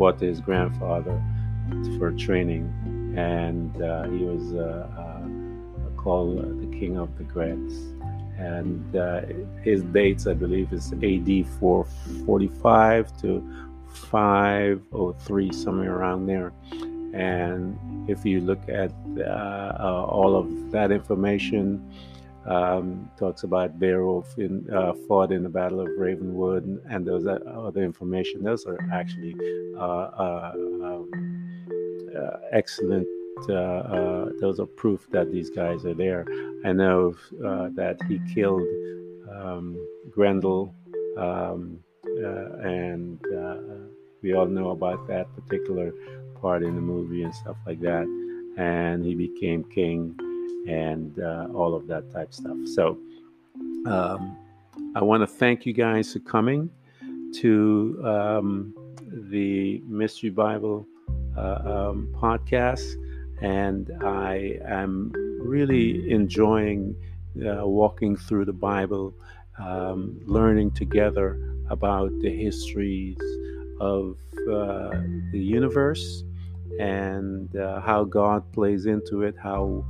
[0.00, 1.16] bought his grandfather
[1.98, 2.64] for training,
[3.16, 7.76] and uh, he was uh, uh, called the King of the Geats
[8.40, 9.20] and uh,
[9.62, 16.52] his dates, I believe, is AD 445 to 503, somewhere around there.
[17.12, 17.76] And
[18.08, 21.92] if you look at uh, uh, all of that information,
[22.46, 27.26] um, talks about Beowulf in, uh, fought in the Battle of Ravenwood, and, and those
[27.26, 28.42] other information.
[28.42, 29.34] Those are actually
[29.76, 31.10] uh, uh, um,
[32.52, 33.06] excellent
[33.48, 36.26] uh, uh, those are proof that these guys are there.
[36.64, 38.66] I know uh, that he killed
[39.30, 39.78] um,
[40.10, 40.74] Grendel,
[41.16, 43.18] um, and
[44.22, 45.92] we all know about that particular
[46.40, 48.04] part in the movie and stuff like that.
[48.58, 50.18] And he became king
[50.68, 52.56] and uh, all of that type stuff.
[52.66, 52.98] So
[53.86, 54.36] um,
[54.94, 56.70] I want to thank you guys for coming.
[57.32, 58.74] to um,
[59.30, 60.86] the Mystery Bible
[61.36, 62.94] uh, um, podcast,
[63.40, 66.96] and I am really enjoying
[67.36, 69.14] uh, walking through the Bible,
[69.58, 71.38] um, learning together
[71.70, 73.18] about the histories
[73.80, 74.16] of
[74.50, 74.90] uh,
[75.32, 76.24] the universe
[76.80, 79.84] and uh, how God plays into it, how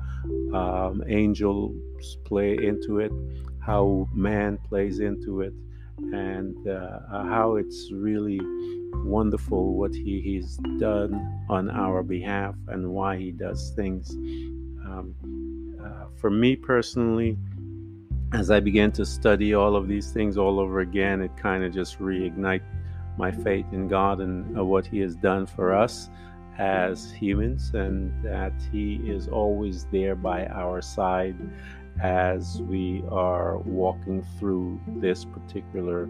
[0.52, 1.76] um, angels
[2.24, 3.12] play into it,
[3.60, 5.54] how man plays into it,
[5.98, 8.40] and uh, how it's really
[9.04, 14.10] wonderful what he, he's done on our behalf and why he does things.
[14.84, 15.14] Um,
[15.80, 17.38] uh, for me personally,
[18.32, 21.72] as I began to study all of these things all over again, it kind of
[21.72, 22.62] just reignited
[23.16, 26.08] my faith in God and uh, what He has done for us
[26.60, 31.36] as humans, and that He is always there by our side
[32.02, 36.08] as we are walking through this particular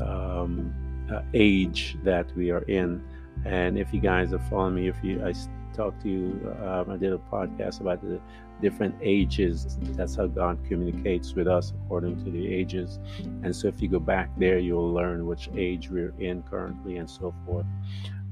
[0.00, 0.74] um,
[1.12, 3.02] uh, age that we are in.
[3.44, 5.32] And if you guys are following me, if you I
[5.74, 8.20] talked to you, um, I did a podcast about the
[8.60, 9.76] different ages.
[9.92, 12.98] That's how God communicates with us according to the ages.
[13.42, 17.08] And so if you go back there, you'll learn which age we're in currently and
[17.08, 17.66] so forth.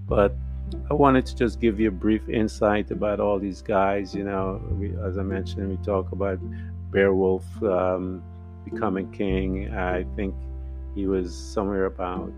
[0.09, 0.35] But
[0.91, 4.15] I wanted to just give you a brief insight about all these guys.
[4.15, 6.39] You know, we, as I mentioned, we talk about
[6.91, 8.23] Beowulf um,
[8.65, 9.73] becoming king.
[9.75, 10.35] I think
[10.95, 12.33] he was somewhere about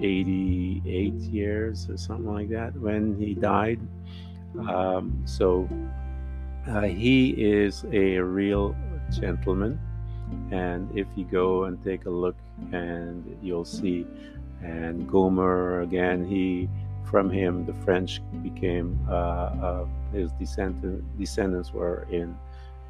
[0.00, 3.80] 88 years or something like that when he died.
[4.68, 5.68] Um, so
[6.68, 8.76] uh, he is a real
[9.10, 9.80] gentleman.
[10.50, 12.36] And if you go and take a look,
[12.72, 14.06] and you'll see,
[14.62, 16.68] and Gomer again, he
[17.10, 22.36] from him the French became uh, uh, his descendant, descendants were in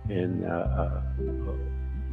[0.09, 1.53] in uh, uh,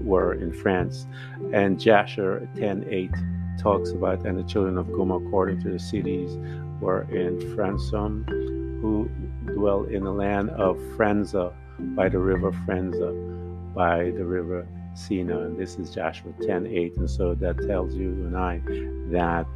[0.02, 1.08] were in France,
[1.54, 6.38] and Jasher 10:8 talks about and the children of Gomer according to the cities
[6.82, 8.26] were in Fransum,
[8.82, 9.10] who
[9.54, 13.14] dwell in the land of Frenza by the river Frenza,
[13.74, 15.40] by the river Sina.
[15.40, 18.62] And this is Joshua 10:8, and so that tells you and I
[19.10, 19.48] that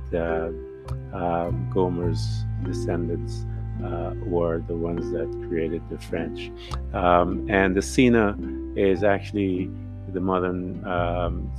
[1.13, 3.45] uh, Gomer's descendants
[3.83, 6.51] uh, were the ones that created the French.
[6.93, 8.37] Um, and the Sina
[8.75, 9.69] is actually
[10.13, 11.51] the modern um,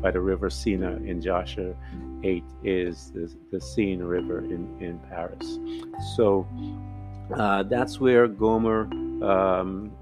[0.00, 1.74] by the river Sina in Joshua
[2.24, 5.58] 8 is the, the Seine River in, in Paris.
[6.16, 6.46] So
[7.34, 8.82] uh, that's where Gomer,
[9.22, 9.92] um,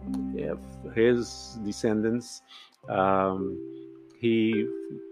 [0.94, 2.42] his descendants,
[2.88, 3.71] um,
[4.22, 4.68] he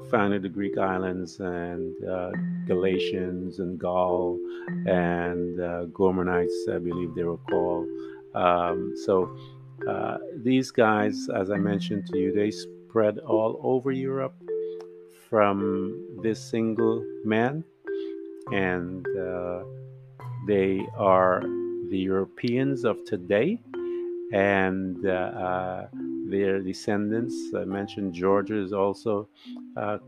[0.09, 2.31] founded the Greek islands and uh,
[2.65, 4.39] Galatians and Gaul
[4.87, 7.89] and uh, Gomerites, I believe they were called.
[8.37, 9.37] Um, so
[9.89, 14.37] uh, these guys, as I mentioned to you, they spread all over Europe
[15.29, 17.65] from this single man,
[18.53, 19.65] and uh,
[20.47, 21.41] they are
[21.91, 23.61] the Europeans of today,
[24.33, 25.89] and uh, uh,
[26.27, 27.35] their descendants.
[27.55, 29.29] I mentioned Georgia is also
[29.77, 29.99] uh,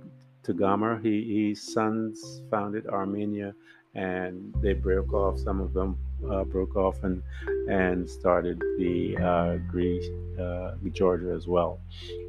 [0.45, 1.05] Togarmah.
[1.05, 3.55] He, his sons founded Armenia,
[3.95, 5.39] and they broke off.
[5.39, 5.99] Some of them
[6.31, 7.23] uh, broke off and
[7.69, 10.07] and started the uh, Greece,
[10.39, 11.81] uh, Georgia as well.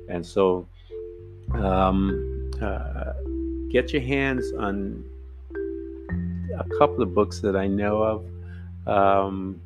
[0.10, 0.68] And so,
[1.54, 3.14] um, uh,
[3.72, 5.04] get your hands on
[6.58, 8.88] a couple of books that I know of.
[8.88, 9.62] Um,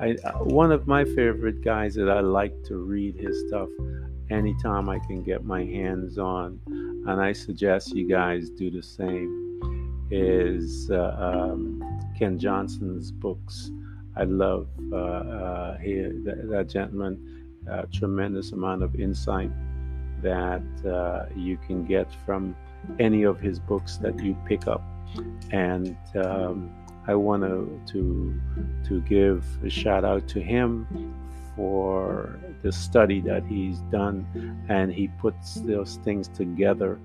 [0.00, 3.68] I, uh, one of my favorite guys that I like to read his stuff
[4.30, 10.08] anytime I can get my hands on, and I suggest you guys do the same,
[10.10, 11.82] is uh, um,
[12.18, 13.70] Ken Johnson's books.
[14.16, 17.46] I love uh, uh, he, that, that, gentleman,
[17.92, 19.50] tremendous amount of insight
[20.22, 22.56] that uh, you can get from
[22.98, 24.82] any of his books that you pick up.
[25.50, 26.70] And um,
[27.06, 28.40] I want to, to
[28.88, 30.86] to give a shout out to him
[31.54, 34.26] for the study that he's done,
[34.68, 36.98] and he puts those things together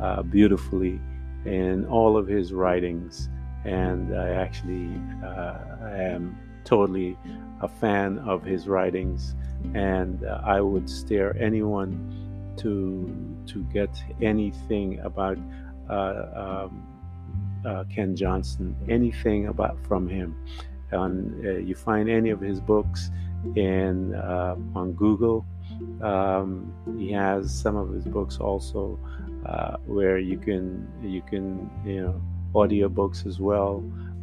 [0.00, 1.00] uh, beautifully
[1.44, 3.28] in all of his writings.
[3.64, 4.90] And I actually
[5.24, 7.16] uh, am totally
[7.60, 9.34] a fan of his writings,
[9.74, 15.38] and uh, I would steer anyone to to get anything about.
[15.90, 16.91] Uh, um,
[17.64, 20.36] uh, Ken Johnson, anything about from him.
[20.90, 23.10] And uh, you find any of his books
[23.56, 25.46] in uh, on Google.
[26.02, 28.98] Um, he has some of his books also
[29.46, 32.22] uh, where you can you can you know
[32.54, 33.80] audio books as well.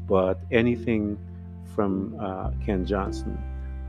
[0.08, 1.18] But anything
[1.76, 3.38] from uh, Ken Johnson,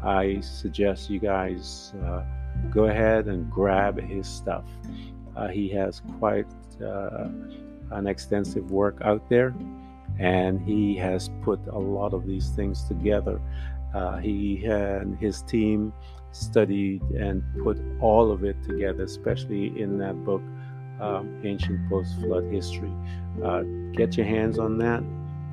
[0.02, 2.22] I suggest you guys uh,
[2.70, 4.64] go ahead and grab his stuff.
[5.52, 6.46] he has quite
[7.90, 9.54] an extensive work out there,
[10.18, 13.40] and he has put a lot of these things together.
[13.94, 15.92] Uh, he and his team
[16.32, 20.42] studied and put all of it together, especially in that book,
[21.00, 22.92] um, Ancient Post Flood History.
[23.42, 23.62] Uh,
[23.92, 25.02] get your hands on that,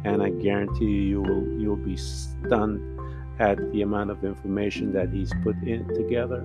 [0.03, 2.99] and I guarantee you, you will you'll be stunned
[3.39, 6.43] at the amount of information that he's put in together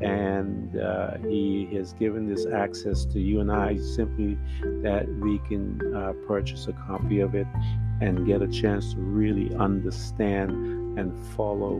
[0.00, 4.38] and uh, he has given this access to you and I simply
[4.82, 7.46] that we can uh, purchase a copy of it
[8.00, 11.76] and get a chance to really understand and follow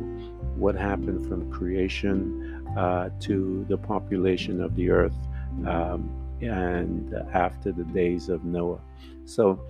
[0.57, 5.17] what happened from creation uh, to the population of the earth
[5.67, 6.11] um,
[6.41, 8.81] and after the days of Noah.
[9.27, 9.61] So,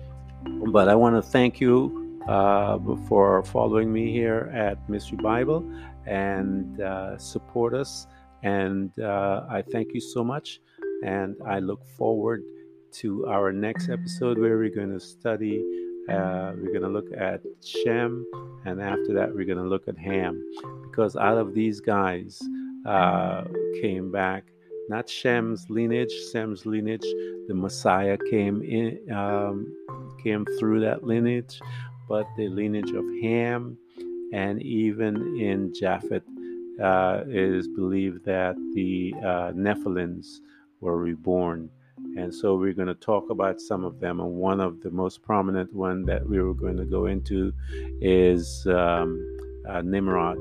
[0.71, 5.69] but I want to thank you uh, for following me here at Mystery Bible
[6.05, 8.07] and uh, support us
[8.43, 10.59] and uh, I thank you so much.
[11.03, 12.43] And I look forward
[12.93, 15.59] to our next episode where we're going to study,
[16.09, 18.25] uh, we're going to look at Shem,
[18.65, 20.43] and after that, we're going to look at Ham.
[20.89, 22.41] Because out of these guys
[22.85, 23.43] uh,
[23.81, 24.45] came back
[24.89, 27.05] not Shem's lineage, Shem's lineage,
[27.47, 29.75] the Messiah came in, um,
[30.23, 31.59] came through that lineage,
[32.07, 33.77] but the lineage of Ham,
[34.33, 36.23] and even in Japheth,
[36.81, 40.39] uh, it is believed that the uh, Nephilims
[40.81, 41.69] were reborn.
[42.17, 44.19] And so we're going to talk about some of them.
[44.19, 47.51] And one of the most prominent one that we were going to go into
[48.01, 49.19] is um,
[49.67, 50.37] uh, Nimrod.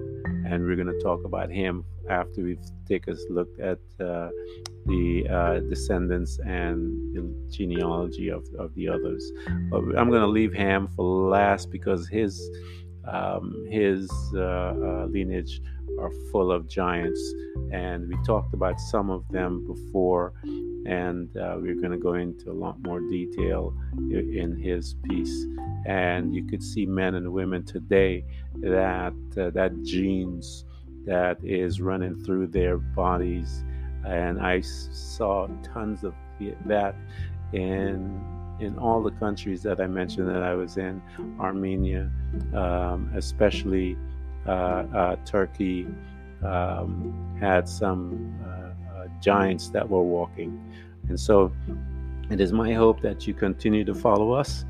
[0.47, 4.29] And we're going to talk about him after we've taken a look at uh,
[4.87, 9.33] the uh, descendants and the genealogy of, of the others.
[9.71, 12.41] But I'm going to leave Ham for last because his
[13.09, 15.61] um, his uh, uh, lineage
[15.99, 17.21] are full of giants,
[17.73, 20.33] and we talked about some of them before,
[20.87, 25.47] and uh, we're going to go into a lot more detail in his piece.
[25.87, 28.25] And you could see men and women today
[28.57, 30.65] that uh, that genes
[31.07, 33.65] that is running through their bodies,
[34.05, 36.15] and I saw tons of
[36.67, 36.95] that
[37.53, 38.21] in
[38.59, 41.03] in all the countries that I mentioned that I was in,
[41.39, 42.11] Armenia,
[42.55, 43.97] um, especially
[45.25, 45.87] Turkey
[46.45, 50.61] um, had some uh, giants that were walking.
[51.09, 51.53] And so
[52.31, 54.65] it is my hope that you continue to follow us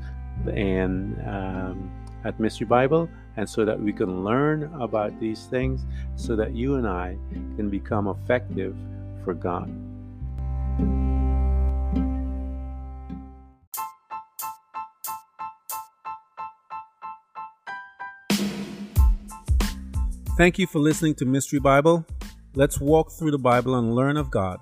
[0.45, 1.91] and um,
[2.23, 6.75] at Mystery Bible, and so that we can learn about these things, so that you
[6.75, 7.17] and I
[7.55, 8.75] can become effective
[9.23, 9.71] for God.
[20.37, 22.05] Thank you for listening to Mystery Bible.
[22.53, 24.59] Let's walk through the Bible and learn of God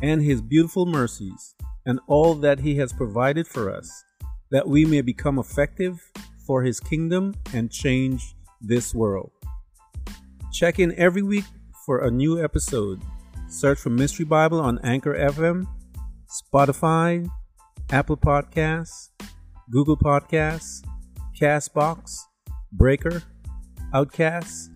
[0.00, 1.56] and His beautiful mercies
[1.86, 4.04] and all that He has provided for us,
[4.52, 5.98] that we may become effective
[6.46, 9.32] for His kingdom and change this world.
[10.52, 11.46] Check in every week
[11.84, 13.02] for a new episode.
[13.48, 15.66] Search for Mystery Bible on Anchor FM,
[16.30, 17.28] Spotify,
[17.90, 19.08] Apple Podcasts,
[19.68, 20.86] Google Podcasts,
[21.36, 22.18] Castbox,
[22.70, 23.24] Breaker,
[23.92, 24.70] Outcasts,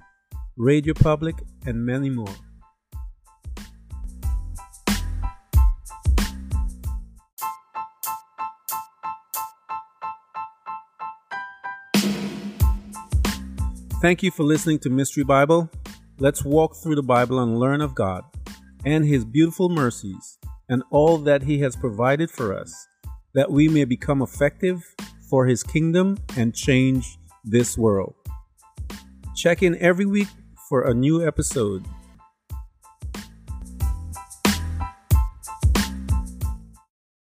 [0.58, 2.26] Radio Public, and many more.
[14.02, 15.70] Thank you for listening to Mystery Bible.
[16.18, 18.22] Let's walk through the Bible and learn of God
[18.84, 20.38] and His beautiful mercies
[20.68, 22.88] and all that He has provided for us,
[23.34, 24.82] that we may become effective
[25.30, 28.14] for His kingdom and change this world.
[29.34, 30.28] Check in every week
[30.72, 31.84] for a new episode